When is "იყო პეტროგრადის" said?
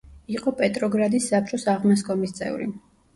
0.35-1.27